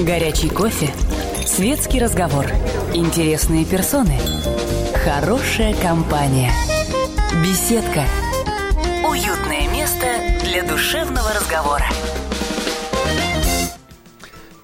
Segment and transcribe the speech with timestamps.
[0.00, 0.88] Горячий кофе.
[1.44, 2.46] Светский разговор.
[2.94, 4.18] Интересные персоны.
[5.04, 6.50] Хорошая компания.
[7.44, 8.04] Беседка.
[9.06, 10.06] Уютное место
[10.42, 11.84] для душевного разговора.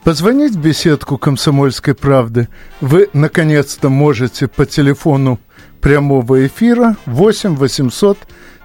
[0.04, 2.48] Позвонить в беседку «Комсомольской правды»
[2.80, 5.38] вы, наконец-то, можете по телефону
[5.82, 8.16] прямого эфира 8 800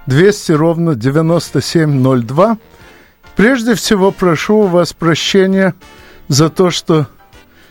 [0.06, 2.56] 200 ровно 9702.
[3.36, 5.74] Прежде всего, прошу у вас прощения
[6.28, 7.06] за то, что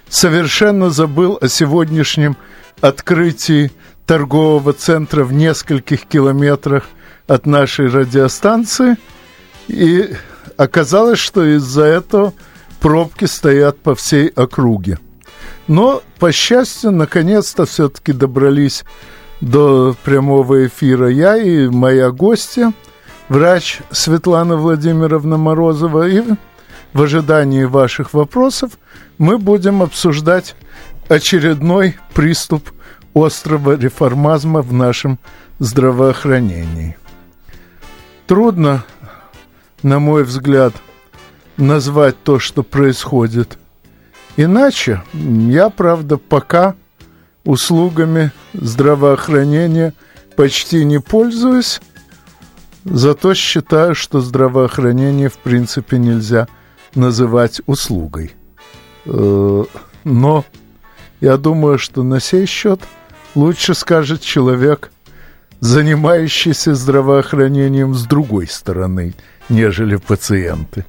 [0.09, 2.37] совершенно забыл о сегодняшнем
[2.81, 3.71] открытии
[4.05, 6.83] торгового центра в нескольких километрах
[7.27, 8.97] от нашей радиостанции.
[9.67, 10.09] И
[10.57, 12.33] оказалось, что из-за этого
[12.79, 14.99] пробки стоят по всей округе.
[15.67, 18.83] Но, по счастью, наконец-то все-таки добрались
[19.39, 22.73] до прямого эфира я и моя гостья,
[23.29, 26.07] врач Светлана Владимировна Морозова.
[26.07, 26.21] И
[26.93, 28.77] в ожидании ваших вопросов
[29.17, 30.55] мы будем обсуждать
[31.09, 32.71] очередной приступ
[33.13, 35.19] острого реформазма в нашем
[35.59, 36.97] здравоохранении.
[38.27, 38.85] Трудно,
[39.83, 40.73] на мой взгляд,
[41.57, 43.57] назвать то, что происходит.
[44.37, 46.75] Иначе я, правда, пока
[47.43, 49.93] услугами здравоохранения
[50.37, 51.81] почти не пользуюсь,
[52.85, 56.47] зато считаю, что здравоохранение в принципе нельзя
[56.95, 58.33] называть услугой.
[59.05, 59.63] Э,
[60.03, 60.45] но
[61.19, 62.81] я думаю, что на сей счет
[63.35, 64.91] лучше скажет человек,
[65.59, 69.13] занимающийся здравоохранением с другой стороны,
[69.49, 70.85] нежели пациенты.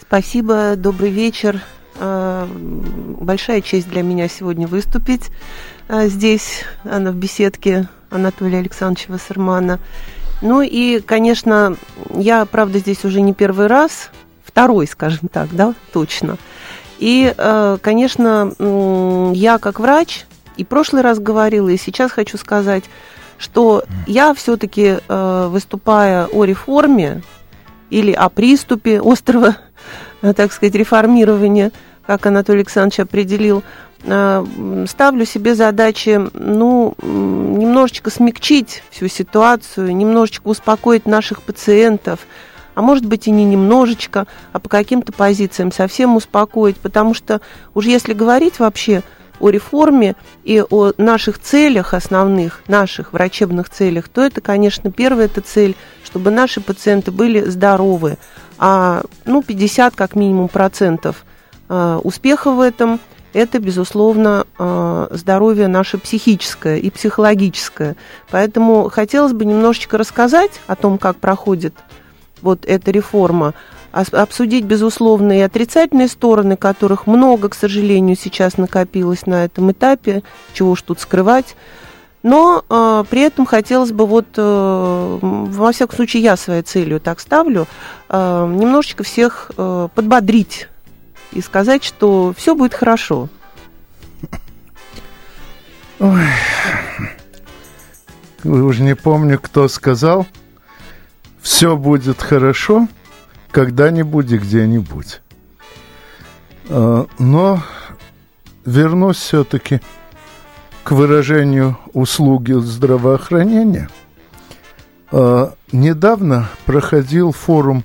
[0.00, 1.62] Спасибо, добрый вечер.
[2.00, 2.48] А,
[3.20, 5.30] большая честь для меня сегодня выступить
[5.88, 9.80] а, здесь, она в беседке Анатолия Александровича Вассермана.
[10.40, 11.76] Ну и, конечно,
[12.14, 14.10] я, правда, здесь уже не первый раз,
[14.58, 16.36] второй, скажем так, да, точно.
[16.98, 18.52] И, а, конечно,
[19.34, 20.24] я как врач
[20.56, 22.84] и прошлый раз говорила, и сейчас хочу сказать,
[23.38, 27.22] что я все-таки, выступая о реформе
[27.88, 29.54] или о приступе острого
[30.22, 31.72] Э, так сказать, реформирования,
[32.06, 33.62] как Анатолий Александрович определил,
[34.04, 42.20] э, ставлю себе задачи, ну, немножечко смягчить всю ситуацию, немножечко успокоить наших пациентов,
[42.78, 47.40] а может быть и не немножечко, а по каким-то позициям совсем успокоить, потому что
[47.74, 49.02] уж если говорить вообще
[49.40, 55.40] о реформе и о наших целях основных, наших врачебных целях, то это, конечно, первая это
[55.40, 55.74] цель,
[56.04, 58.16] чтобы наши пациенты были здоровы,
[58.58, 61.24] а ну, 50 как минимум процентов
[61.68, 63.00] э, успеха в этом
[63.32, 67.96] это, безусловно, э, здоровье наше психическое и психологическое.
[68.30, 71.74] Поэтому хотелось бы немножечко рассказать о том, как проходит
[72.42, 73.54] вот эта реформа,
[73.92, 80.22] обсудить, безусловно, и отрицательные стороны, которых много, к сожалению, сейчас накопилось на этом этапе,
[80.52, 81.56] чего уж тут скрывать,
[82.22, 87.20] но э, при этом хотелось бы, вот, э, во всяком случае, я своей целью так
[87.20, 87.66] ставлю,
[88.08, 90.68] э, немножечко всех э, подбодрить
[91.32, 93.28] и сказать, что все будет хорошо.
[96.00, 96.22] Ой.
[98.44, 100.26] Уже не помню, кто сказал,
[101.48, 102.88] все будет хорошо
[103.50, 105.22] когда-нибудь и где-нибудь.
[106.68, 107.62] Э, но
[108.66, 109.80] вернусь все-таки
[110.84, 113.88] к выражению услуги здравоохранения.
[115.10, 117.82] А, недавно проходил форум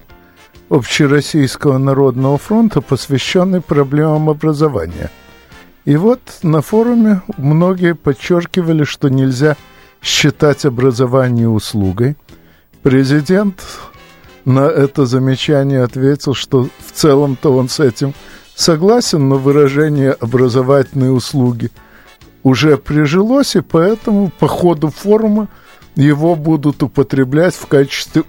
[0.69, 5.09] Общероссийского народного фронта, посвященный проблемам образования.
[5.85, 9.55] И вот на форуме многие подчеркивали, что нельзя
[10.01, 12.17] считать образование услугой.
[12.83, 13.63] Президент
[14.45, 18.13] на это замечание ответил, что в целом-то он с этим
[18.55, 21.71] согласен, но выражение образовательные услуги–
[22.43, 25.47] уже прижилось, и поэтому по ходу форума
[25.95, 28.23] его будут употреблять в качестве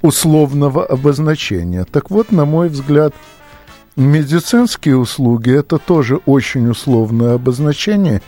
[0.00, 1.84] условного обозначения.
[1.84, 3.14] Так вот, на мой взгляд,
[3.94, 8.22] медицинские услуги– это тоже очень условное обозначение,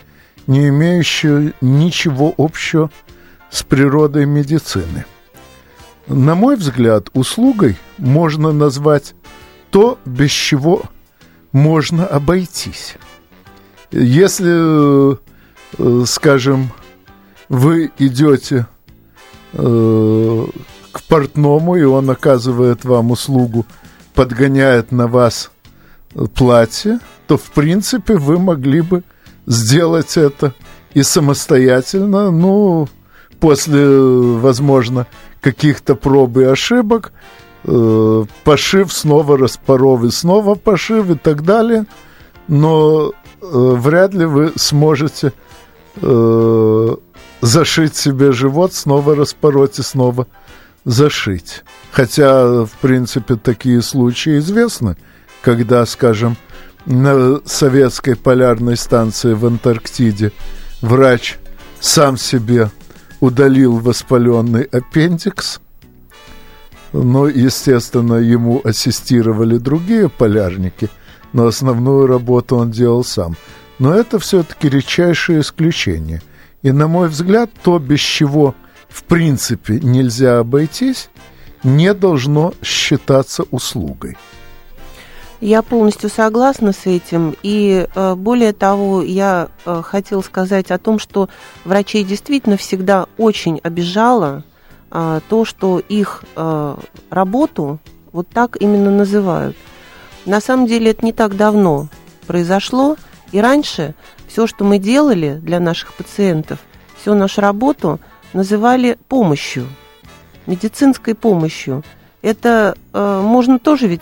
[0.47, 2.91] не имеющее ничего общего
[3.49, 5.05] с природой медицины.
[6.07, 9.15] На мой взгляд, услугой можно назвать
[9.71, 10.83] то, без чего
[11.51, 12.95] можно обойтись.
[13.91, 16.69] Если, э, скажем,
[17.49, 18.67] вы идете
[19.53, 20.45] э,
[20.91, 23.65] к портному, и он оказывает вам услугу,
[24.13, 25.51] подгоняет на вас
[26.35, 29.03] платье, то, в принципе, вы могли бы
[29.47, 30.53] сделать это
[30.93, 32.87] и самостоятельно, ну,
[33.39, 35.07] после, возможно,
[35.45, 37.13] каких-то проб и ошибок,
[37.65, 41.85] э, пошив, снова распоров и снова пошив и так далее.
[42.47, 43.13] Но э,
[43.43, 45.33] вряд ли вы сможете
[46.01, 46.95] э,
[47.41, 50.25] зашить себе живот, снова распороть и снова
[50.83, 51.63] зашить.
[51.91, 54.97] Хотя, в принципе, такие случаи известны,
[55.43, 56.37] когда, скажем,
[56.87, 60.31] на советской полярной станции в Антарктиде
[60.81, 61.37] врач
[61.79, 62.71] сам себе
[63.25, 65.59] удалил воспаленный аппендикс.
[66.93, 70.89] Но, естественно, ему ассистировали другие полярники,
[71.33, 73.35] но основную работу он делал сам.
[73.79, 76.21] Но это все-таки редчайшее исключение.
[76.61, 78.55] И, на мой взгляд, то, без чего
[78.87, 81.09] в принципе нельзя обойтись,
[81.63, 84.17] не должно считаться услугой.
[85.45, 87.35] Я полностью согласна с этим.
[87.43, 91.29] И э, более того, я э, хотела сказать о том, что
[91.65, 94.43] врачей действительно всегда очень обижало
[94.89, 96.23] э, то, что их
[97.11, 97.77] работу
[98.11, 99.55] вот так именно называют.
[100.25, 101.89] На самом деле это не так давно
[102.25, 102.97] произошло.
[103.31, 103.93] И раньше
[104.27, 106.57] все, что мы делали для наших пациентов,
[106.99, 107.99] всю нашу работу
[108.33, 109.67] называли помощью,
[110.47, 111.83] медицинской помощью.
[112.23, 114.01] Это можно тоже ведь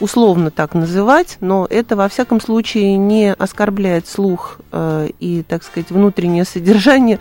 [0.00, 5.90] условно так называть, но это во всяком случае не оскорбляет слух э, и, так сказать,
[5.90, 7.18] внутреннее содержание,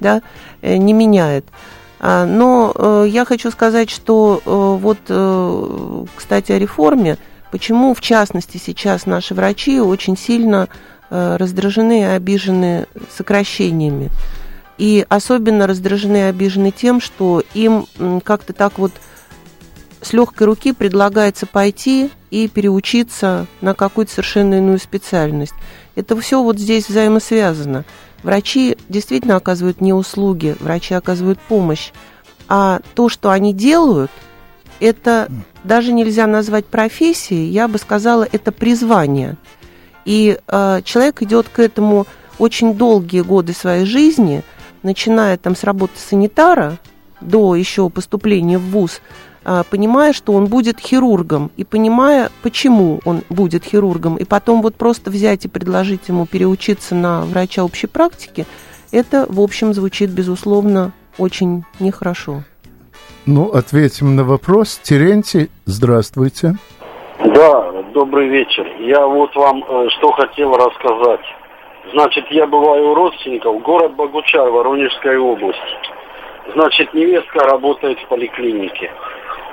[0.00, 0.22] да,
[0.62, 1.44] э, не меняет.
[2.00, 4.98] А, но э, я хочу сказать, что вот,
[6.16, 7.18] кстати, о реформе,
[7.50, 10.68] почему, в частности, сейчас наши врачи очень сильно
[11.10, 14.10] раздражены и обижены сокращениями.
[14.78, 17.86] И особенно раздражены и обижены тем, что им
[18.24, 18.92] как-то так вот
[20.02, 25.54] с легкой руки предлагается пойти и переучиться на какую-то совершенно иную специальность.
[25.94, 27.84] Это все вот здесь взаимосвязано.
[28.22, 31.92] Врачи действительно оказывают не услуги, врачи оказывают помощь.
[32.48, 34.10] А то, что они делают,
[34.80, 35.28] это
[35.64, 39.36] даже нельзя назвать профессией, я бы сказала, это призвание.
[40.04, 42.06] И э, человек идет к этому
[42.38, 44.42] очень долгие годы своей жизни,
[44.82, 46.78] начиная там с работы санитара
[47.20, 49.00] до еще поступления в ВУЗ,
[49.70, 55.10] понимая, что он будет хирургом, и понимая, почему он будет хирургом, и потом вот просто
[55.10, 58.46] взять и предложить ему переучиться на врача общей практики,
[58.92, 62.42] это, в общем, звучит, безусловно, очень нехорошо.
[63.26, 64.78] Ну, ответим на вопрос.
[64.82, 66.54] Терентий, здравствуйте.
[67.24, 68.66] Да, добрый вечер.
[68.80, 71.24] Я вот вам э, что хотел рассказать.
[71.92, 75.58] Значит, я бываю у родственников, город Богучар, Воронежская область.
[76.54, 78.90] Значит, невестка работает в поликлинике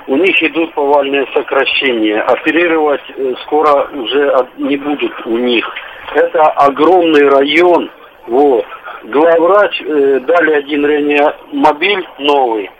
[0.06, 2.20] у них идут повальные сокращения.
[2.20, 5.68] Оперировать э, скоро уже не будут у них.
[6.14, 7.90] Это огромный район.
[8.26, 8.64] Вот.
[9.04, 12.70] Главврач э, дали один реанимобиль новый,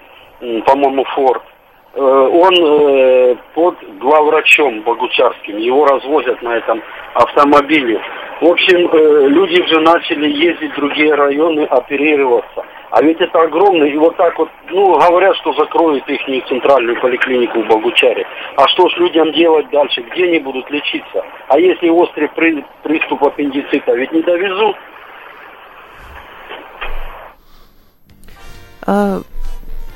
[0.66, 1.42] по-моему, Форд.
[1.92, 5.56] Э, он э, под главврачом Богучарским.
[5.58, 6.82] Его развозят на этом
[7.14, 8.00] автомобиле.
[8.40, 12.64] В общем, э, люди уже начали ездить в другие районы, оперироваться.
[12.90, 17.62] А ведь это огромно, и вот так вот, ну, говорят, что закроют их центральную поликлинику
[17.62, 18.26] в Богучаре.
[18.56, 20.02] А что ж людям делать дальше?
[20.02, 21.24] Где они будут лечиться?
[21.48, 24.76] А если острый при, приступ аппендицита, ведь не довезут?
[28.86, 29.18] А,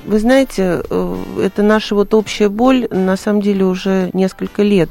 [0.04, 4.90] вы знаете, э, это наша вот общая боль, на самом деле, уже несколько лет.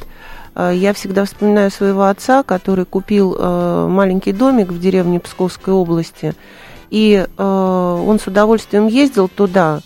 [0.56, 6.34] А, я всегда вспоминаю своего отца, который купил э, маленький домик в деревне Псковской области–
[6.94, 9.82] и э, он с удовольствием ездил туда,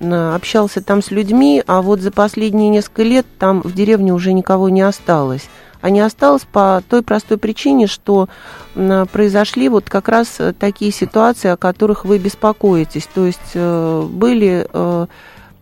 [0.00, 4.68] общался там с людьми, а вот за последние несколько лет там в деревне уже никого
[4.68, 5.48] не осталось.
[5.80, 8.28] А не осталось по той простой причине, что
[8.74, 13.08] произошли вот как раз такие ситуации, о которых вы беспокоитесь.
[13.12, 15.06] То есть э, были э,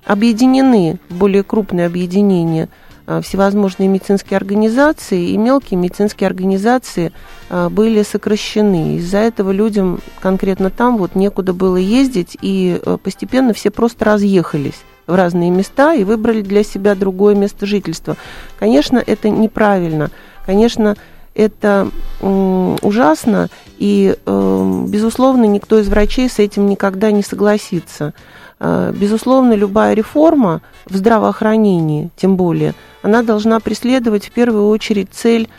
[0.04, 2.68] объединены более крупные объединения–
[3.08, 7.12] Э, всевозможные медицинские организации, и мелкие медицинские организации
[7.50, 8.96] э, были сокращены.
[8.96, 14.82] Из-за этого людям конкретно там вот некуда было ездить, и э, постепенно все просто разъехались
[15.06, 18.16] в разные места и выбрали для себя другое место жительства.
[18.58, 20.10] Конечно, это неправильно.
[20.44, 20.96] Конечно,
[21.34, 23.48] это ужасно,
[23.78, 28.14] и, безусловно, никто из врачей с этим никогда не согласится.
[28.58, 32.72] Безусловно, любая реформа в здравоохранении, тем более,
[33.02, 35.50] она должна преследовать в первую очередь цель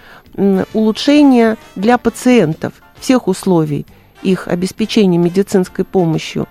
[0.74, 3.86] улучшения для пациентов всех условий
[4.24, 6.48] их обеспечения медицинской помощью.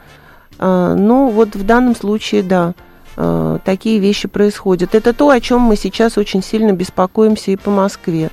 [0.58, 2.74] А, но вот в данном случае, да,
[3.16, 4.94] а, такие вещи происходят.
[4.94, 8.30] Это то, о чем мы сейчас очень сильно беспокоимся и по Москве.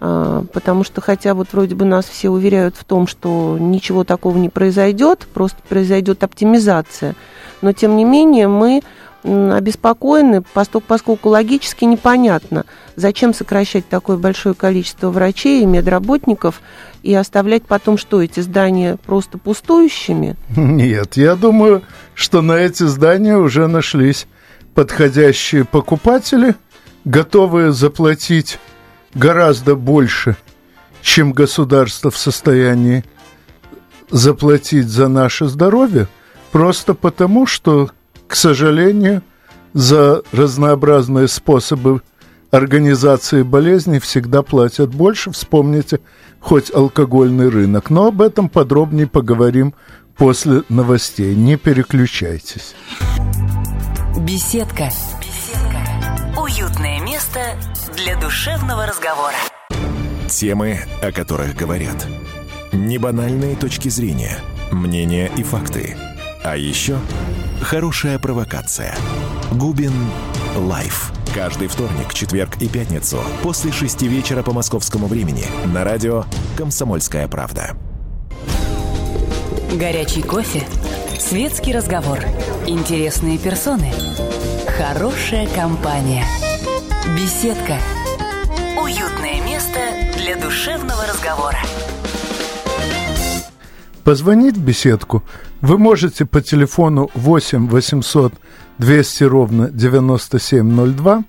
[0.00, 4.36] А, потому что, хотя вот вроде бы нас все уверяют в том, что ничего такого
[4.38, 7.14] не произойдет, просто произойдет оптимизация,
[7.60, 8.82] но тем не менее мы
[9.22, 12.64] обеспокоены, поскольку логически непонятно,
[12.96, 16.60] зачем сокращать такое большое количество врачей и медработников
[17.02, 20.36] и оставлять потом что, эти здания просто пустующими?
[20.56, 21.82] Нет, я думаю,
[22.14, 24.26] что на эти здания уже нашлись
[24.74, 26.54] подходящие покупатели,
[27.04, 28.58] готовые заплатить
[29.14, 30.36] гораздо больше,
[31.02, 33.04] чем государство в состоянии
[34.10, 36.08] заплатить за наше здоровье,
[36.52, 37.90] просто потому, что,
[38.30, 39.22] к сожалению,
[39.72, 42.00] за разнообразные способы
[42.52, 45.32] организации болезней всегда платят больше.
[45.32, 45.98] Вспомните
[46.38, 47.90] хоть алкогольный рынок.
[47.90, 49.74] Но об этом подробнее поговорим
[50.16, 51.34] после новостей.
[51.34, 52.76] Не переключайтесь.
[54.18, 54.90] Беседка.
[55.20, 56.40] Беседка.
[56.40, 57.40] Уютное место
[57.96, 59.34] для душевного разговора.
[60.28, 62.06] Темы, о которых говорят.
[62.70, 64.36] Небанальные точки зрения,
[64.70, 65.96] мнения и факты.
[66.42, 66.98] А еще
[67.60, 68.96] хорошая провокация.
[69.52, 69.92] Губин
[70.56, 71.12] Live.
[71.34, 76.24] Каждый вторник, четверг и пятницу после шести вечера по московскому времени на радио
[76.56, 77.76] «Комсомольская правда».
[79.74, 80.66] Горячий кофе,
[81.20, 82.18] светский разговор,
[82.66, 83.92] интересные персоны,
[84.78, 86.24] хорошая компания,
[87.16, 87.76] беседка,
[88.82, 89.78] уютное место
[90.16, 91.58] для душевного разговора.
[94.02, 95.22] Позвонить в беседку
[95.60, 98.34] вы можете по телефону 8 800
[98.78, 101.24] 200 ровно 9702.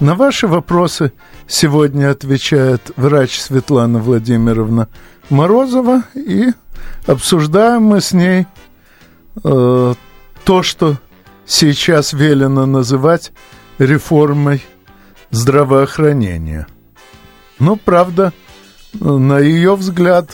[0.00, 1.12] На ваши вопросы
[1.48, 4.88] сегодня отвечает врач Светлана Владимировна
[5.28, 6.04] Морозова.
[6.14, 6.52] И
[7.06, 8.46] обсуждаем мы с ней
[9.42, 9.94] э,
[10.44, 10.98] то, что
[11.44, 13.32] сейчас велено называть
[13.78, 14.64] реформой
[15.30, 16.66] здравоохранения.
[17.58, 18.32] Но, правда,
[18.92, 20.30] на ее взгляд,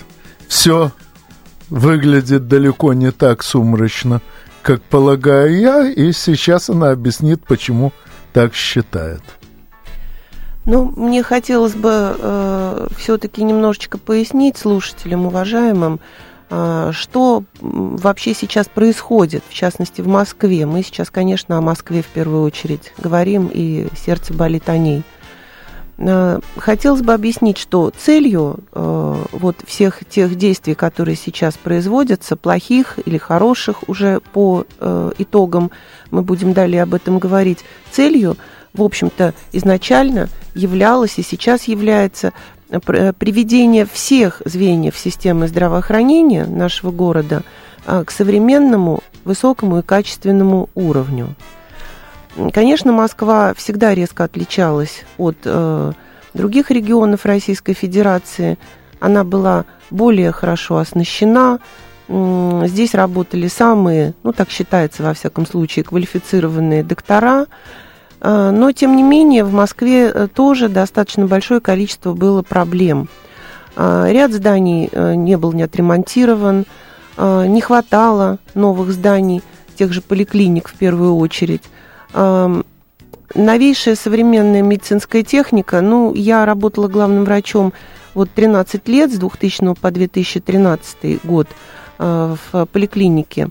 [0.48, 0.92] все
[1.70, 4.20] выглядит далеко не так сумрачно,
[4.62, 7.92] как полагаю я, и сейчас она объяснит, почему
[8.32, 9.22] так считает.
[10.64, 15.98] Ну, мне хотелось бы э, все-таки немножечко пояснить слушателям, уважаемым,
[16.50, 20.66] э, что вообще сейчас происходит, в частности, в Москве.
[20.66, 25.02] Мы сейчас, конечно, о Москве в первую очередь говорим, и сердце болит о ней–
[26.56, 33.18] хотелось бы объяснить, что целью э, вот всех тех действий, которые сейчас производятся, плохих или
[33.18, 35.72] хороших, уже по э, итогам
[36.12, 38.36] мы будем далее об этом говорить, целью,
[38.74, 42.32] в общем-то, изначально являлось и сейчас является
[42.68, 47.42] приведение всех звеньев системы здравоохранения нашего города
[47.86, 51.34] к современному, высокому и качественному уровню.
[52.52, 55.92] Конечно, Москва всегда резко отличалась от э,
[56.34, 58.58] других регионов Российской Федерации.
[59.00, 61.58] Она была более хорошо оснащена.
[62.08, 67.46] Здесь работали самые, ну так считается во всяком случае, квалифицированные доктора.
[68.20, 73.08] Э, но, тем не менее, в Москве э, тоже достаточно большое количество было проблем.
[73.76, 76.64] Э, ряд зданий не был не отремонтирован,
[77.18, 79.42] не хватало новых зданий,
[79.76, 81.62] тех же поликлиник в первую очередь
[82.12, 85.80] новейшая современная медицинская техника.
[85.80, 87.72] Ну, я работала главным врачом
[88.14, 91.46] вот 13 лет, с 2000 по 2013 год
[91.98, 93.48] э, в поликлинике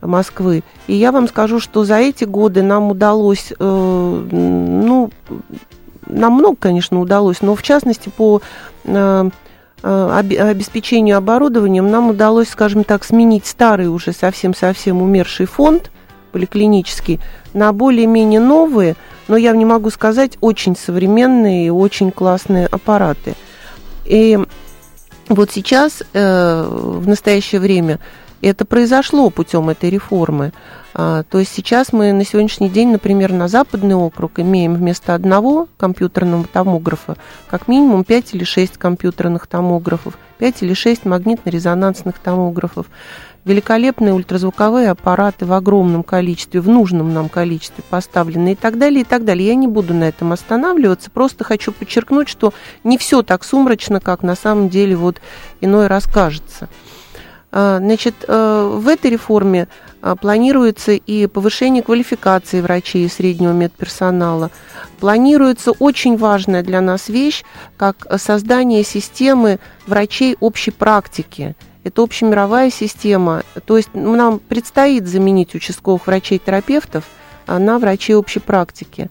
[0.00, 0.62] Москвы.
[0.86, 5.10] И я вам скажу, что за эти годы нам удалось, э, ну,
[6.06, 8.42] нам много, конечно, удалось, но в частности по
[8.84, 9.30] э,
[9.82, 15.90] обеспечению оборудованием нам удалось, скажем так, сменить старый уже совсем-совсем умерший фонд
[16.30, 17.20] поликлинический
[17.52, 18.96] на более-менее новые,
[19.28, 23.34] но я не могу сказать, очень современные и очень классные аппараты.
[24.04, 24.38] И
[25.28, 28.00] вот сейчас, э, в настоящее время,
[28.42, 30.52] это произошло путем этой реформы.
[30.92, 35.68] А, то есть сейчас мы на сегодняшний день, например, на Западный округ имеем вместо одного
[35.76, 37.16] компьютерного томографа
[37.48, 42.86] как минимум 5 или 6 компьютерных томографов, 5 или 6 магнитно-резонансных томографов
[43.44, 49.04] великолепные ультразвуковые аппараты в огромном количестве, в нужном нам количестве поставлены и так далее, и
[49.04, 49.48] так далее.
[49.48, 52.52] Я не буду на этом останавливаться, просто хочу подчеркнуть, что
[52.84, 55.20] не все так сумрачно, как на самом деле вот
[55.60, 56.68] иной раз кажется.
[57.52, 59.66] А, значит, э, в этой реформе
[60.02, 64.50] а, планируется и повышение квалификации врачей и среднего медперсонала.
[65.00, 67.42] Планируется очень важная для нас вещь,
[67.76, 73.42] как создание системы врачей общей практики– это общемировая система.
[73.64, 77.04] То есть нам предстоит заменить участковых врачей-терапевтов
[77.46, 79.10] на врачей общей практики.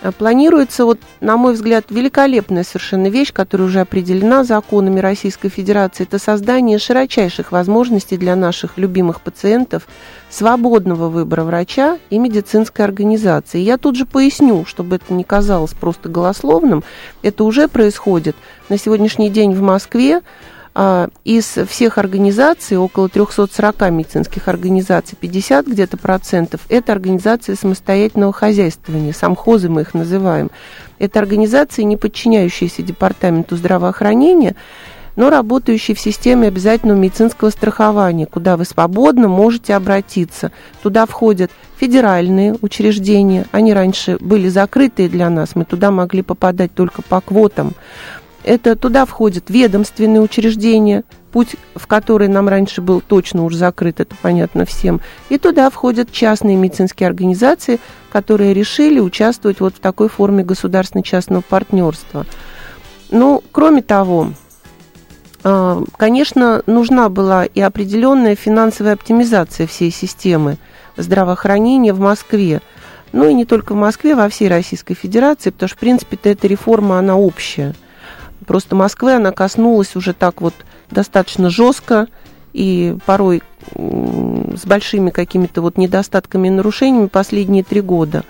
[0.00, 6.04] Э, планируется, вот, на мой взгляд, великолепная совершенно вещь, которая уже определена законами Российской Федерации.
[6.04, 9.88] Это создание широчайших возможностей для наших любимых пациентов
[10.30, 13.58] свободного выбора врача и медицинской организации.
[13.60, 16.84] Я тут же поясню, чтобы это не казалось просто голословным.
[17.22, 18.36] Это уже происходит
[18.68, 20.20] на сегодняшний день в Москве.
[20.80, 29.12] А, из всех организаций, около 340 медицинских организаций, 50 где-то процентов, это организации самостоятельного хозяйствования,
[29.12, 30.52] самхозы мы их называем.
[31.00, 34.54] Это организации, не подчиняющиеся Департаменту здравоохранения,
[35.16, 40.52] но работающие в системе обязательного медицинского страхования, куда вы свободно можете обратиться.
[40.80, 47.02] Туда входят федеральные учреждения, они раньше были закрытые для нас, мы туда могли попадать только
[47.02, 47.72] по квотам.
[48.44, 54.14] Это туда входят ведомственные учреждения, путь в который нам раньше был точно уже закрыт, это
[54.22, 55.00] понятно всем.
[55.28, 57.80] И туда входят частные медицинские организации,
[58.10, 62.26] которые решили участвовать вот в такой форме государственно-частного партнерства.
[63.10, 64.32] Ну, кроме того,
[65.42, 70.58] а, конечно, нужна была и определенная финансовая оптимизация всей системы
[70.96, 72.62] здравоохранения в Москве.
[73.12, 76.46] Ну и не только в Москве, во всей Российской Федерации, потому что, в принципе, эта
[76.46, 77.74] реформа, она общая–
[78.48, 80.54] Просто Москвы она коснулась уже так вот
[80.90, 82.08] достаточно жестко
[82.54, 83.42] и порой
[83.74, 88.24] с большими какими-то вот недостатками и нарушениями последние три года.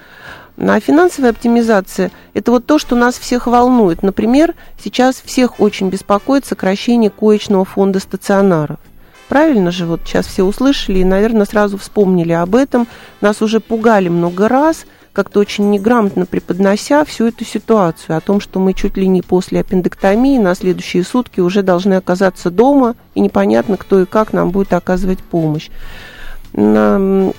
[0.58, 4.02] А финансовая оптимизация– это вот то, что нас всех волнует.
[4.02, 8.80] Например, сейчас всех очень беспокоит сокращение коечного фонда стационаров.
[9.28, 12.88] Правильно же, вот сейчас все услышали и, наверное, сразу вспомнили об этом.
[13.20, 18.60] Нас уже пугали много раз– как-то очень неграмотно преподнося всю эту ситуацию о том, что
[18.60, 23.76] мы чуть ли не после аппендэктомии на следующие сутки уже должны оказаться дома, и непонятно,
[23.76, 25.70] кто и как нам будет оказывать помощь.
[26.52, 27.34] Тем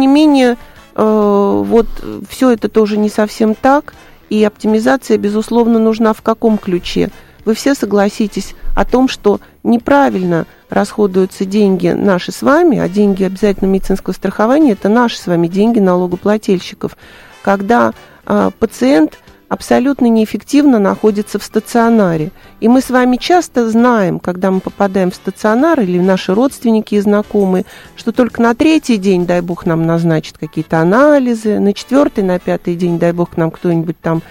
[0.00, 0.56] не менее,
[0.94, 1.86] э, вот
[2.28, 3.94] все это тоже не совсем так,
[4.30, 7.10] и оптимизация, безусловно, нужна в каком ключе?
[7.44, 13.68] Вы все согласитесь о том, что неправильно расходуются деньги наши с вами, а деньги обязательно
[13.68, 16.96] медицинского страхования– это наши с вами деньги налогоплательщиков,
[17.42, 17.92] когда
[18.26, 22.30] э, пациент абсолютно неэффективно находится в стационаре.
[22.60, 27.00] И мы с вами часто знаем, когда мы попадаем в стационар или наши родственники и
[27.00, 32.38] знакомые, что только на третий день, дай бог, нам назначат какие-то анализы, на четвертый, на
[32.38, 34.22] пятый день, дай бог, нам кто-нибудь там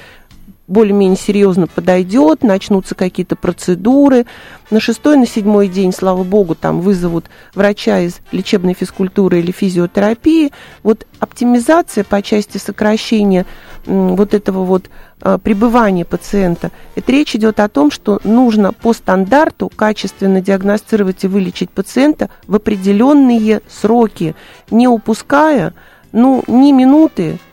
[0.73, 4.25] более-менее серьезно подойдет, начнутся какие-то процедуры.
[4.71, 10.51] На шестой, на седьмой день, слава богу, там вызовут врача из лечебной физкультуры или физиотерапии.
[10.81, 13.45] Вот оптимизация по части сокращения
[13.85, 14.89] вот этого вот
[15.21, 16.71] а, пребывания пациента.
[16.95, 22.55] Это речь идет о том, что нужно по стандарту качественно диагностировать и вылечить пациента в
[22.55, 24.35] определенные сроки,
[24.71, 25.73] не упуская
[26.11, 27.39] ну, ни минуты,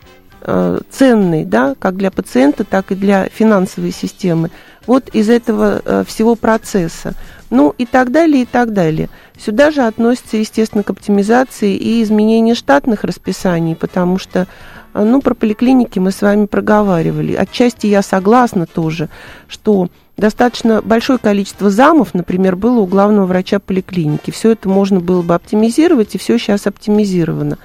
[0.89, 4.49] ценный, да, как для пациента, так и для финансовой системы.
[4.87, 7.13] Вот из этого э, всего процесса.
[7.49, 9.09] Ну и так далее, и так далее.
[9.37, 14.47] Сюда же относится, естественно, к оптимизации и изменению штатных расписаний, потому что,
[14.93, 17.33] э, ну, про поликлиники мы с вами проговаривали.
[17.33, 19.09] Отчасти я согласна тоже,
[19.47, 24.31] что достаточно большое количество замов, например, было у главного врача поликлиники.
[24.31, 27.59] Все это можно было бы оптимизировать, и все сейчас оптимизировано.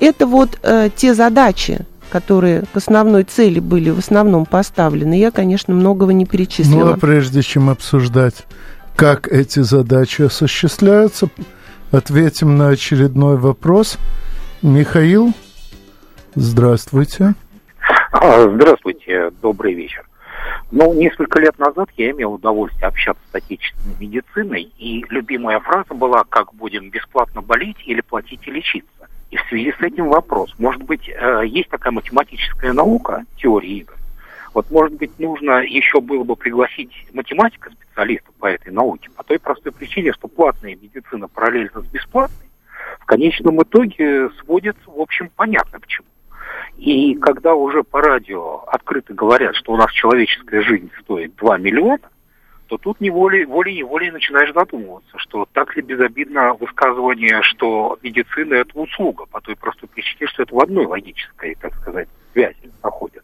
[0.00, 5.74] Это вот э, те задачи, которые к основной цели были в основном поставлены, я, конечно,
[5.74, 6.84] многого не перечислила.
[6.84, 8.46] Ну, а прежде чем обсуждать,
[8.94, 11.28] как эти задачи осуществляются,
[11.90, 13.98] ответим на очередной вопрос.
[14.62, 15.32] Михаил,
[16.36, 17.34] здравствуйте.
[18.12, 20.06] А, здравствуйте, добрый вечер.
[20.70, 26.22] Ну, несколько лет назад я имел удовольствие общаться с отечественной медициной, и любимая фраза была
[26.28, 28.93] «как будем бесплатно болеть или платить и лечиться».
[29.34, 30.54] И в связи с этим вопрос.
[30.58, 33.94] Может быть, э, есть такая математическая наука, теория игр.
[34.54, 39.40] Вот, может быть, нужно еще было бы пригласить математика, специалиста по этой науке, по той
[39.40, 42.46] простой причине, что платная медицина параллельно с бесплатной
[43.00, 46.06] в конечном итоге сводится, в общем, понятно к чему.
[46.76, 52.08] И когда уже по радио открыто говорят, что у нас человеческая жизнь стоит 2 миллиона,
[52.66, 59.26] то тут неволей, волей-неволей начинаешь задумываться, что так ли безобидно высказывание, что медицина– это услуга,
[59.26, 63.22] по той простой причине, что это в одной логической, так сказать, связи находится.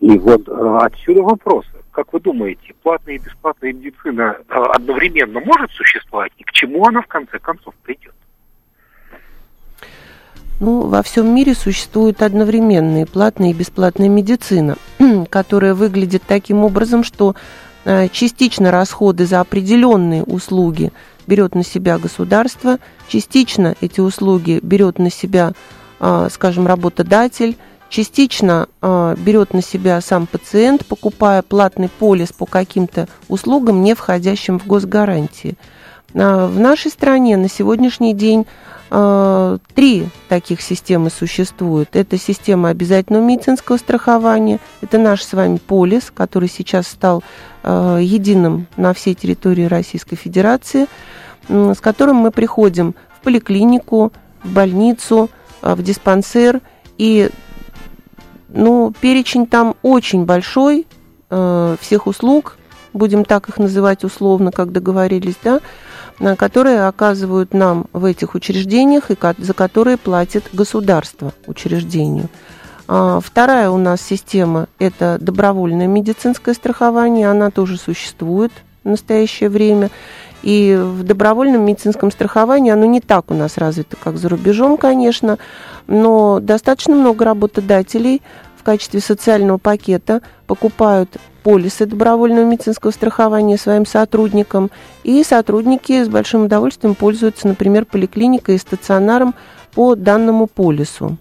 [0.00, 1.68] И вот э, отсюда вопросы.
[1.92, 7.02] Как вы думаете, платная и бесплатная медицина э, одновременно может существовать, и к чему она
[7.02, 8.14] в конце концов придет?
[10.60, 14.76] Ну, во всем мире существует одновременная платная и бесплатная медицина,
[15.30, 17.34] которая выглядит таким образом, что
[17.84, 20.92] частично расходы за определенные услуги
[21.30, 25.52] берет на себя государство, частично эти услуги берет на себя,
[26.00, 27.56] э, скажем, работодатель,
[27.88, 34.58] частично э, берет на себя сам пациент, покупая платный полис по каким-то услугам, не входящим
[34.58, 35.56] в госгарантии.
[36.14, 38.44] Э, в нашей стране на сегодняшний день
[38.90, 41.90] э, три таких системы существуют.
[41.94, 47.22] Это система обязательного медицинского страхования, это наш с вами полис, который сейчас стал э,
[47.62, 50.86] единым на всей территории Российской Федерации,
[51.48, 55.30] э, с которым мы приходим в поликлинику, в больницу,
[55.62, 56.60] э, в диспансер
[56.98, 57.30] и
[58.48, 60.86] ну, перечень там очень большой
[61.30, 62.56] э, всех услуг,
[62.92, 65.60] будем так их называть условно, как договорились, да,
[66.36, 72.28] которые оказывают нам в этих учреждениях и за которые платит государство учреждению.
[72.92, 78.50] А, вторая у нас система– это добровольное медицинское страхование, она тоже существует
[78.82, 79.90] в настоящее время.
[80.42, 85.38] И в добровольном медицинском страховании оно не так у нас развито, как за рубежом, конечно,
[85.86, 88.22] но достаточно много работодателей
[88.56, 94.68] в качестве социального пакета покупают полисы добровольного медицинского страхования своим сотрудникам,
[95.04, 99.36] и сотрудники с большим удовольствием пользуются, например, поликлиникой и стационаром
[99.76, 101.18] по данному полису.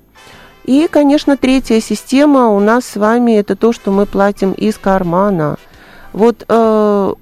[0.65, 5.57] И, конечно, третья система у нас с вами это то, что мы платим из кармана–
[6.11, 7.13] вот э,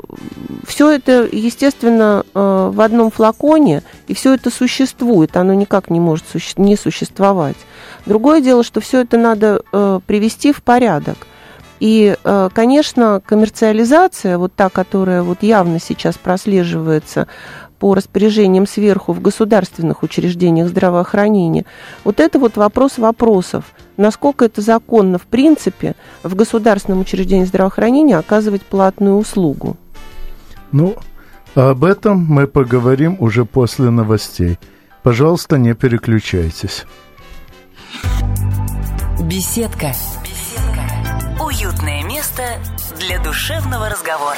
[0.65, 6.26] все это, естественно, э, в одном флаконе, и все это существует, оно никак не может
[6.34, 7.58] суще- не существовать.
[8.06, 11.17] Другое дело, что все это надо э, привести в порядок.
[11.82, 17.28] И, э, конечно, коммерциализация, вот та, которая вот явно сейчас прослеживается
[17.80, 21.66] по распоряжениям сверху в государственных учреждениях здравоохранения,
[22.04, 23.66] вот это вот вопрос вопросов–
[23.98, 29.76] насколько это законно, в принципе, в государственном учреждении здравоохранения оказывать платную услугу?
[30.72, 30.96] Ну,
[31.56, 34.60] об этом мы поговорим уже после новостей.
[35.04, 36.86] Пожалуйста, не переключайтесь.
[39.22, 39.94] Беседка.
[40.24, 41.44] Беседка.
[41.44, 42.44] Уютное место
[43.00, 44.38] для душевного разговора.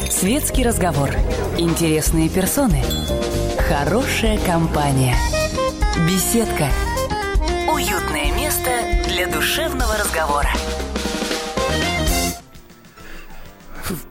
[0.11, 1.09] Светский разговор.
[1.57, 2.83] Интересные персоны.
[3.69, 5.15] Хорошая компания.
[6.05, 6.67] Беседка.
[7.73, 8.69] Уютное место
[9.07, 10.49] для душевного разговора.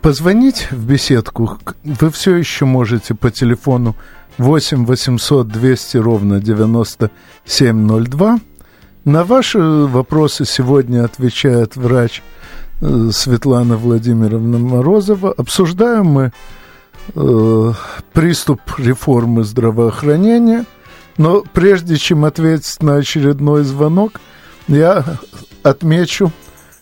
[0.00, 3.94] Позвонить в беседку вы все еще можете по телефону
[4.38, 8.38] 8 800 200 ровно 9702.
[9.04, 12.22] На ваши вопросы сегодня отвечает врач
[12.80, 15.32] Светлана Владимировна Морозова.
[15.32, 16.32] Обсуждаем мы
[17.14, 17.72] э,
[18.12, 20.64] приступ реформы здравоохранения.
[21.18, 24.20] Но прежде чем ответить на очередной звонок,
[24.68, 25.04] я
[25.62, 26.32] отмечу,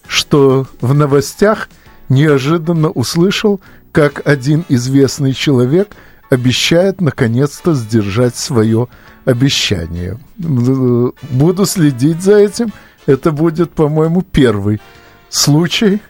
[0.06, 1.68] что в новостях
[2.08, 5.88] неожиданно услышал, как один известный человек
[6.30, 8.86] обещает наконец-то сдержать свое
[9.24, 10.18] обещание.
[10.36, 12.72] Буду следить за этим.
[13.06, 14.80] Это будет, по-моему, первый
[15.28, 16.00] случай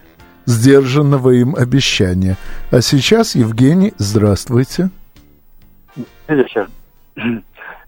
[0.47, 2.37] сдержанного им обещания.
[2.71, 4.91] А сейчас, Евгений, здравствуйте.
[6.27, 6.69] Вечер.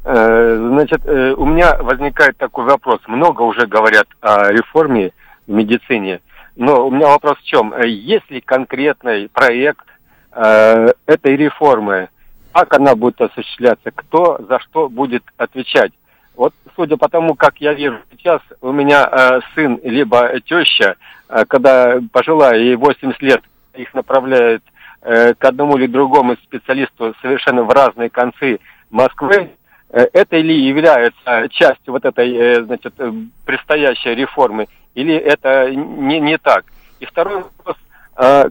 [0.02, 3.00] Э, значит, э, у меня возникает такой вопрос.
[3.06, 5.12] Много уже говорят о реформе
[5.46, 6.20] в медицине,
[6.56, 7.74] но у меня вопрос в чем?
[7.74, 9.84] Э, есть ли конкретный проект
[10.32, 12.08] этой реформы?
[12.52, 13.90] Как она будет осуществляться?
[13.90, 15.92] Кто за что будет отвечать?
[16.40, 20.96] Вот судя по тому, как я вижу сейчас, у меня э, сын либо теща,
[21.28, 23.42] э, когда пожилая, ей 80 лет,
[23.74, 24.62] их направляют
[25.02, 29.50] э, к одному или другому специалисту совершенно в разные концы Москвы,
[29.90, 33.12] э, это ли является частью вот этой, э, значит, э,
[33.44, 36.64] предстоящей реформы, или это не, не так?
[37.00, 37.76] И второй вопрос,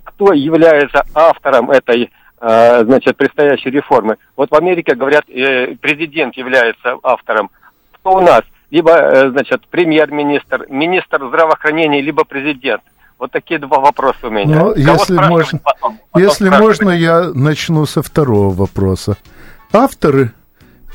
[0.04, 4.18] кто является автором этой значит, предстоящей реформы.
[4.38, 7.52] Вот в Америке, говорят, президент является автором
[8.00, 8.42] кто у нас?
[8.72, 12.82] Либо, э, значит, премьер-министр, министр здравоохранения, либо президент.
[13.18, 14.56] Вот такие два вопроса у меня.
[14.56, 19.18] Ну, если можно, потом, потом если можно, я начну со второго вопроса.
[19.74, 20.32] Авторы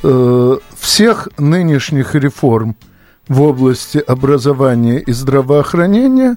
[0.03, 2.77] э, всех нынешних реформ
[3.29, 6.37] в области образования и здравоохранения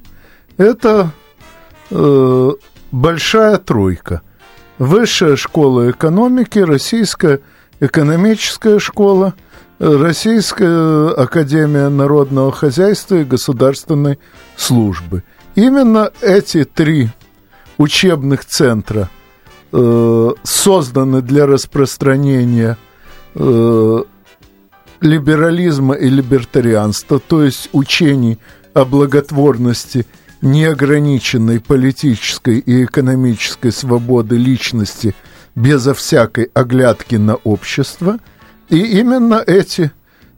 [0.58, 1.12] это
[1.92, 2.52] э,
[2.92, 4.22] большая тройка.
[4.80, 7.40] Высшая школа экономики, Российская
[7.80, 9.36] экономическая школа–
[9.80, 14.18] Российская Академия Народного Хозяйства и Государственной
[14.56, 15.24] Службы.
[15.56, 17.10] Именно эти три
[17.78, 19.10] учебных центра
[19.72, 22.78] э, созданы для распространения
[23.36, 24.04] э,
[25.02, 28.40] либерализма и либертарианства, то есть учений
[28.74, 30.08] о благотворности
[30.42, 35.16] неограниченной политической и экономической свободы личности
[35.56, 38.18] безо всякой оглядки на общество.
[38.70, 39.92] И именно эти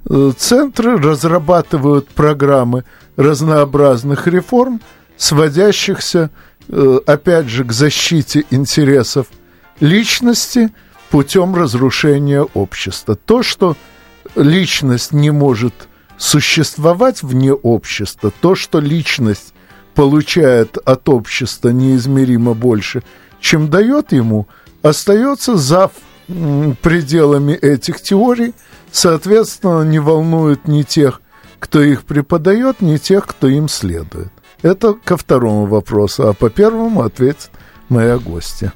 [0.10, 2.84] э, центры разрабатывают программы
[3.16, 4.82] разнообразных реформ,
[5.18, 6.30] сводящихся,
[6.68, 9.28] э, опять же, к защите интересов
[9.80, 10.72] личности
[11.10, 13.16] путем разрушения общества.
[13.16, 13.76] То, что
[14.36, 15.74] личность не может
[16.18, 19.54] существовать вне общества, то, что личность
[19.96, 23.04] получает от общества неизмеримо больше,
[23.40, 24.48] чем дает ему,
[24.82, 25.90] остается за
[26.82, 28.54] пределами этих теорий,
[28.92, 31.22] соответственно, не волнует ни тех,
[31.60, 34.30] кто их преподает, ни тех, кто им следует.
[34.62, 37.50] Это ко второму вопросу, а по первому ответит
[37.88, 38.74] моя гостья.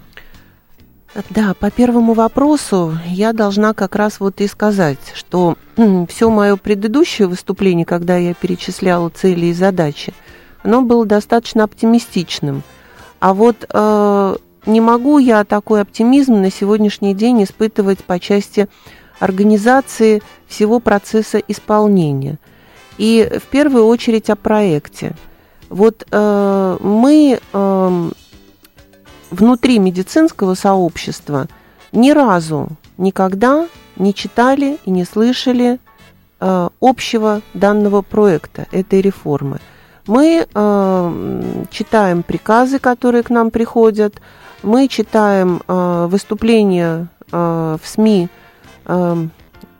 [1.29, 5.57] Да, по первому вопросу я должна как раз вот и сказать, что
[6.09, 10.13] все мое предыдущее выступление, когда я перечисляла цели и задачи,
[10.63, 12.63] оно было достаточно оптимистичным.
[13.19, 18.67] А вот э, не могу я такой оптимизм на сегодняшний день испытывать по части
[19.19, 22.39] организации всего процесса исполнения.
[22.97, 25.13] И в первую очередь о проекте.
[25.69, 28.09] Вот э, мы э,
[29.31, 31.47] внутри медицинского сообщества
[31.91, 35.79] ни разу никогда не читали и не слышали
[36.39, 39.59] э, общего данного проекта, этой реформы.
[40.05, 44.15] Мы э, читаем приказы, которые к нам приходят,
[44.63, 48.29] мы читаем э, выступления э, в СМИ
[48.85, 49.27] э,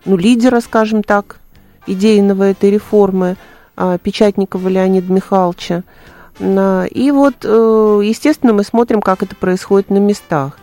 [0.06, 1.40] ну, лидера, скажем так,
[1.88, 3.38] идейного этой реформы,
[3.78, 5.84] э, Печатникова Леонида Михайловича.
[6.40, 10.58] И вот, э, естественно, мы смотрим, как это происходит на местах.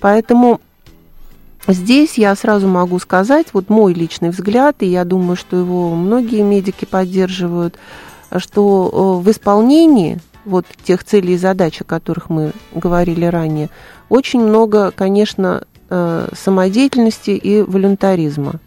[0.00, 0.60] Поэтому
[1.66, 6.42] здесь я сразу могу сказать, вот мой личный взгляд, и я думаю, что его многие
[6.42, 7.76] медики поддерживают,
[8.36, 13.68] что э, в исполнении вот тех целей и задач, о которых мы говорили ранее,
[14.08, 18.60] очень много, конечно, э, самодеятельности и волюнтаризма.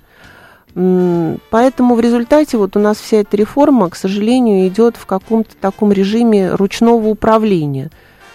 [0.76, 5.92] Поэтому в результате вот у нас вся эта реформа, к сожалению, идет в каком-то таком
[5.92, 7.90] режиме ручного управления.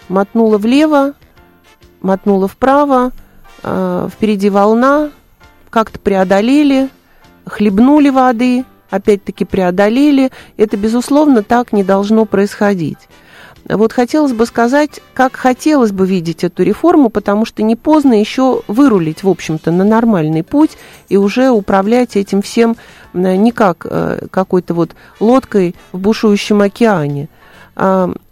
[0.09, 1.15] Мотнула влево,
[2.03, 3.13] мотнула вправо,
[3.63, 5.11] э, впереди волна,
[5.71, 6.89] как-то преодолели,
[7.47, 10.31] хлебнули воды, опять-таки преодолели.
[10.57, 13.09] Это, безусловно, так не должно происходить.
[13.67, 18.63] Вот хотелось бы сказать, как хотелось бы видеть эту реформу, потому что не поздно еще
[18.69, 20.73] вырулить, в общем-то, на нормальный путь
[21.09, 22.77] и уже управлять этим всем
[23.15, 27.29] не как э, какой-то вот лодкой в бушующем океане.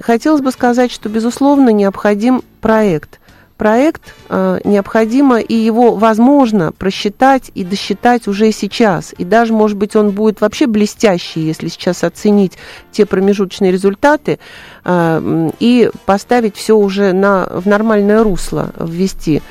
[0.00, 3.18] Хотелось бы сказать, что, безусловно, необходим проект
[3.62, 9.14] проект э, необходимо и его возможно просчитать и досчитать уже сейчас.
[9.18, 12.54] И даже, может быть, он будет вообще блестящий, если сейчас оценить
[12.90, 14.40] те промежуточные результаты
[14.84, 19.42] э, и поставить все уже на, в нормальное русло, ввести.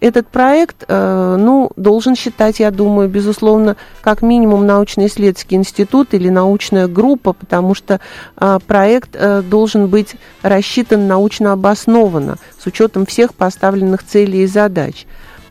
[0.00, 6.86] Этот проект, э, ну, должен считать, я думаю, безусловно, как минимум научно-исследовательский институт или научная
[6.86, 8.00] группа, потому что
[8.36, 15.06] э, проект э, должен быть рассчитан научно обоснованно, с учетом всех поставленных целей и задач.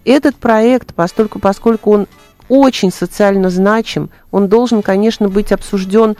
[0.05, 2.07] Этот проект, поскольку, поскольку он
[2.47, 6.15] очень социально значим, он должен, конечно, быть обсужден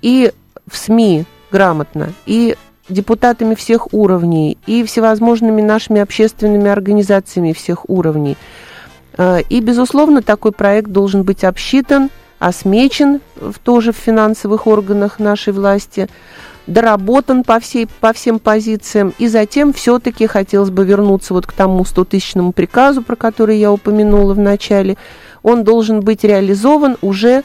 [0.00, 0.32] и
[0.66, 2.56] в СМИ грамотно, и
[2.90, 8.36] депутатами всех уровней и всевозможными нашими общественными организациями всех уровней.
[9.16, 13.20] Э, и, безусловно, такой проект должен быть обсчитан, осмечен
[13.62, 16.08] тоже в финансовых органах нашей власти,
[16.66, 21.82] доработан по, всей, по всем позициям, и затем все-таки хотелось бы вернуться вот к тому
[21.82, 24.96] 100-тысячному приказу, про который я упомянула в начале.
[25.42, 27.42] Он должен быть реализован уже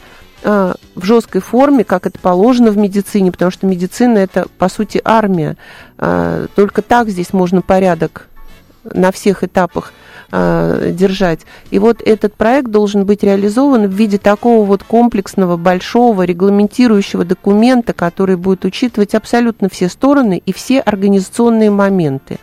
[0.48, 5.00] Э, в жесткой форме, как это положено в медицине, потому что медицина это, по сути,
[5.04, 5.56] армия.
[5.98, 8.28] Э, только так здесь можно порядок
[8.84, 9.92] на всех этапах
[10.30, 11.40] э, держать.
[11.72, 17.92] И вот этот проект должен быть реализован в виде такого вот комплексного, большого, регламентирующего документа,
[17.92, 22.38] который будет учитывать абсолютно все стороны и все организационные моменты.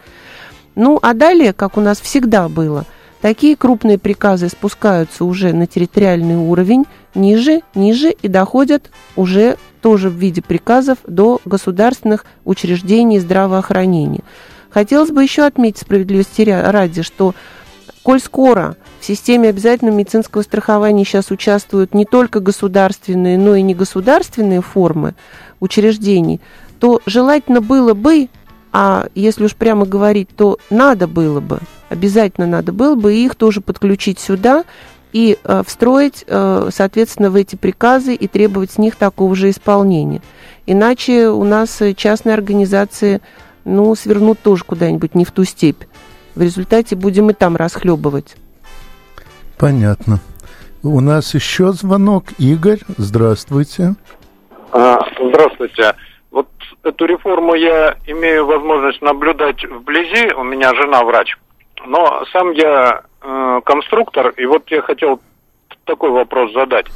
[0.76, 2.84] Ну, а далее, как у нас всегда было,
[3.24, 6.84] такие крупные приказы спускаются уже на территориальный уровень,
[7.16, 14.24] ниже, ниже и доходят уже тоже в виде приказов до государственных учреждений здравоохранения.
[14.70, 17.34] Хотелось бы еще отметить справедливости ради, что
[18.04, 24.62] коль скоро в системе обязательного медицинского страхования сейчас участвуют не только государственные, но и негосударственные
[24.62, 25.16] формы
[25.62, 26.42] учреждений,
[26.78, 28.28] то желательно было бы,
[28.74, 31.62] а если уж прямо говорить, то надо было бы,
[31.94, 34.66] обязательно надо было бы их тоже подключить сюда
[35.14, 40.22] и э, встроить, э, соответственно, в эти приказы и требовать с них такого же исполнения.
[40.66, 43.22] Иначе у нас частные организации,
[43.64, 45.84] ну, свернут тоже куда-нибудь не в ту степь.
[46.36, 48.36] В результате будем и там расхлебывать.
[49.58, 50.20] Понятно.
[50.82, 52.26] У нас еще звонок.
[52.40, 53.96] Игорь, здравствуйте.
[54.72, 55.94] А, здравствуйте.
[56.32, 56.50] Вот
[56.84, 60.34] эту реформу я имею возможность наблюдать вблизи.
[60.34, 61.38] У меня жена врач.
[61.86, 65.20] Но сам я э, конструктор, и вот я хотел
[65.86, 66.88] такой вопрос задать.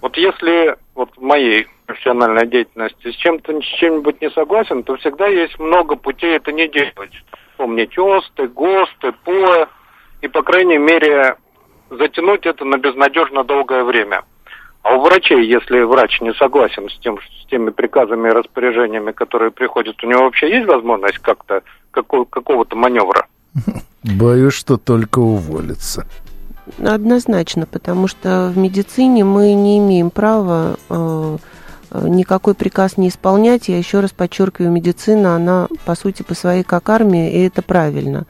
[0.00, 5.26] Вот если вот в моей профессиональной деятельности с чем-то с чем-нибудь не согласен, то всегда
[5.26, 7.12] есть много путей это не делать.
[7.56, 9.66] Помнить ОСТы, ГОСТы, ПОЭ,
[10.22, 11.36] и, по крайней мере,
[11.90, 14.24] затянуть это на безнадежно долгое время.
[14.82, 19.50] А у врачей, если врач не согласен с, тем, с теми приказами и распоряжениями, которые
[19.50, 23.26] приходят, у него вообще есть возможность как-то какого-то маневра?
[24.02, 26.06] Боюсь, что только уволиться.
[26.78, 31.38] Однозначно, потому что в медицине мы не имеем права э,
[31.90, 33.68] э, никакой приказ не исполнять.
[33.68, 38.26] Я еще раз подчеркиваю, медицина, она по сути по своей как армия, и это правильно.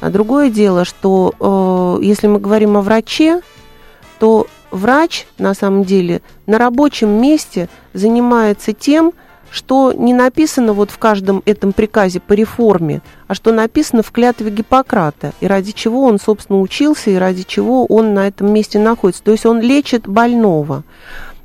[0.00, 3.40] А другое дело, что э, если мы говорим о враче,
[4.18, 9.12] то врач на самом деле на рабочем месте занимается тем,
[9.52, 14.50] что не написано вот в каждом этом приказе по реформе, а что написано в клятве
[14.50, 19.22] Гиппократа, и ради чего он, собственно, учился, и ради чего он на этом месте находится.
[19.22, 20.84] То есть он лечит больного.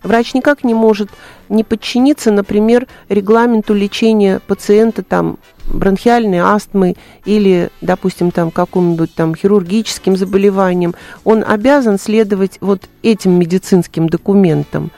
[0.04, 1.10] Врач никак не может
[1.50, 10.16] не подчиниться, например, регламенту лечения пациента там бронхиальной астмой или, допустим, там каким-нибудь там хирургическим
[10.16, 10.96] заболеванием.
[11.26, 14.92] Он обязан следовать вот этим медицинским документам.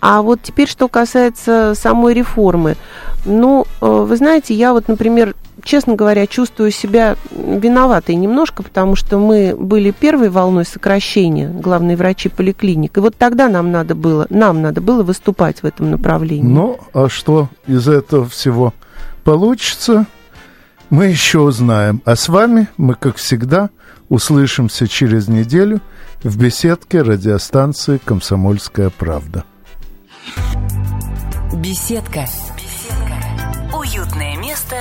[0.00, 2.76] А вот теперь, что касается самой реформы.
[3.24, 5.34] Ну, э, вы знаете, я вот, например,
[5.64, 12.28] честно говоря, чувствую себя виноватой немножко, потому что мы были первой волной сокращения, главные врачи
[12.28, 12.96] поликлиник.
[12.96, 16.48] И вот тогда нам надо было, нам надо было выступать в этом направлении.
[16.48, 18.72] Ну, а что из этого всего
[19.24, 20.06] получится,
[20.90, 22.02] мы еще узнаем.
[22.04, 23.70] А с вами мы, как всегда,
[24.08, 25.80] услышимся через неделю
[26.22, 29.44] в беседке радиостанции «Комсомольская правда».
[31.52, 32.26] Беседка.
[32.56, 33.76] Беседка.
[33.76, 34.76] Уютное место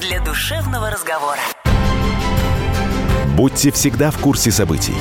[0.00, 1.40] для душевного разговора.
[3.36, 4.94] Будьте всегда в курсе событий.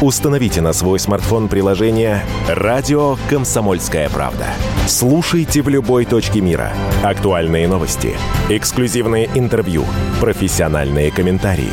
[0.00, 4.46] Установите на свой смартфон приложение «Радио Комсомольская правда».
[4.86, 6.72] Слушайте в любой точке мира.
[7.02, 8.16] Актуальные новости,
[8.48, 9.84] эксклюзивные интервью,
[10.20, 11.72] профессиональные комментарии.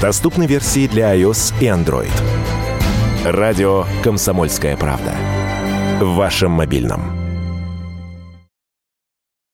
[0.00, 2.12] Доступны версии для iOS и Android.
[3.24, 5.14] «Радио Комсомольская правда»
[6.04, 7.21] в вашем мобильном.